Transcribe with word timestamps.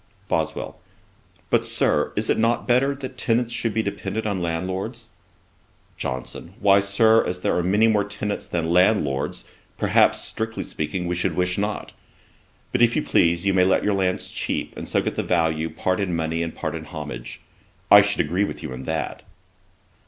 BOSWELL. 0.29 0.79
'But, 1.51 1.63
Sir, 1.63 2.11
is 2.15 2.27
it 2.27 2.39
not 2.39 2.67
better 2.67 2.95
that 2.95 3.19
tenants 3.19 3.53
should 3.53 3.71
be 3.71 3.83
dependant 3.83 4.25
on 4.25 4.41
landlords?' 4.41 5.09
JOHNSON. 5.95 6.55
'Why, 6.59 6.79
Sir, 6.79 7.23
as 7.27 7.41
there 7.41 7.55
are 7.55 7.61
many 7.61 7.87
more 7.87 8.03
tenants 8.03 8.47
than 8.47 8.71
landlords, 8.73 9.45
perhaps, 9.77 10.19
strictly 10.19 10.63
speaking, 10.63 11.05
we 11.05 11.13
should 11.13 11.35
wish 11.35 11.59
not. 11.59 11.91
But 12.71 12.81
if 12.81 12.95
you 12.95 13.03
please 13.03 13.45
you 13.45 13.53
may 13.53 13.63
let 13.63 13.83
your 13.83 13.93
lands 13.93 14.31
cheap, 14.31 14.75
and 14.75 14.89
so 14.89 15.03
get 15.03 15.13
the 15.13 15.21
value, 15.21 15.69
part 15.69 15.99
in 15.99 16.15
money 16.15 16.41
and 16.41 16.55
part 16.55 16.73
in 16.73 16.85
homage. 16.85 17.39
I 17.91 18.01
should 18.01 18.21
agree 18.21 18.43
with 18.43 18.63
you 18.63 18.73
in 18.73 18.85
that.' 18.85 19.21